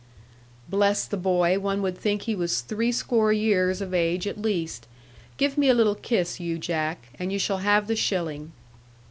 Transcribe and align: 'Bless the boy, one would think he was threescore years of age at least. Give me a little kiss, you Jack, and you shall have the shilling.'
'Bless 0.67 1.05
the 1.05 1.15
boy, 1.15 1.59
one 1.59 1.83
would 1.83 1.95
think 1.95 2.23
he 2.23 2.33
was 2.33 2.61
threescore 2.61 3.31
years 3.31 3.81
of 3.81 3.93
age 3.93 4.25
at 4.25 4.41
least. 4.41 4.87
Give 5.37 5.59
me 5.59 5.69
a 5.69 5.75
little 5.75 5.93
kiss, 5.93 6.39
you 6.39 6.57
Jack, 6.57 7.09
and 7.19 7.31
you 7.31 7.37
shall 7.37 7.59
have 7.59 7.85
the 7.85 7.95
shilling.' 7.95 8.51